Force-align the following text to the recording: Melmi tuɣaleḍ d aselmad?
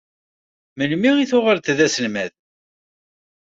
Melmi 0.77 1.11
tuɣaleḍ 1.29 1.67
d 1.77 1.79
aselmad? 1.85 2.31